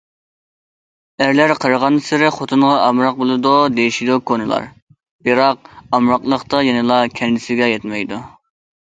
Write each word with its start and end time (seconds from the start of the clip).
ئەرلەر 1.25 1.51
قېرىغانسېرى 1.65 2.31
خوتۇنغا 2.37 2.71
ئامراق 2.85 3.19
بولىدۇ 3.19 3.51
دېيىشىدۇ 3.75 4.15
كونىلار، 4.31 4.65
بىراق، 5.29 5.69
ئامراقلىقتا 5.99 6.63
يەنىلا 6.71 6.99
كەنجىسىگە 7.21 7.69
يەتمەيدۇ. 7.75 8.21